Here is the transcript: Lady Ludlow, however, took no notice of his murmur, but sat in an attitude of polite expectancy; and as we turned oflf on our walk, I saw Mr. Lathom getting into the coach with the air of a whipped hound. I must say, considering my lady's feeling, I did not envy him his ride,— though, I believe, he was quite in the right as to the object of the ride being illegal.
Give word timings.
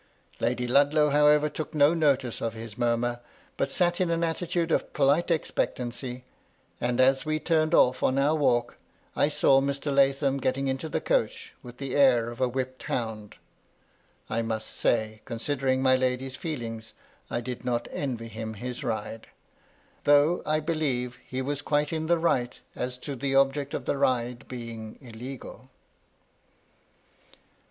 Lady 0.39 0.67
Ludlow, 0.67 1.11
however, 1.11 1.47
took 1.47 1.75
no 1.75 1.93
notice 1.93 2.41
of 2.41 2.55
his 2.55 2.75
murmur, 2.75 3.19
but 3.55 3.71
sat 3.71 4.01
in 4.01 4.09
an 4.09 4.23
attitude 4.23 4.71
of 4.71 4.91
polite 4.93 5.29
expectancy; 5.29 6.23
and 6.81 6.99
as 6.99 7.23
we 7.23 7.39
turned 7.39 7.73
oflf 7.73 8.01
on 8.01 8.17
our 8.17 8.33
walk, 8.33 8.77
I 9.15 9.29
saw 9.29 9.61
Mr. 9.61 9.93
Lathom 9.93 10.39
getting 10.39 10.67
into 10.67 10.89
the 10.89 11.01
coach 11.01 11.53
with 11.61 11.77
the 11.77 11.95
air 11.95 12.31
of 12.31 12.41
a 12.41 12.47
whipped 12.49 12.81
hound. 12.81 13.35
I 14.27 14.41
must 14.41 14.69
say, 14.71 15.21
considering 15.25 15.83
my 15.83 15.95
lady's 15.95 16.35
feeling, 16.35 16.81
I 17.29 17.39
did 17.39 17.63
not 17.63 17.87
envy 17.91 18.27
him 18.27 18.55
his 18.55 18.83
ride,— 18.83 19.27
though, 20.05 20.41
I 20.47 20.61
believe, 20.61 21.19
he 21.23 21.43
was 21.43 21.61
quite 21.61 21.93
in 21.93 22.07
the 22.07 22.17
right 22.17 22.59
as 22.75 22.97
to 23.05 23.15
the 23.15 23.35
object 23.35 23.75
of 23.75 23.85
the 23.85 23.97
ride 23.99 24.47
being 24.47 24.97
illegal. 24.99 25.69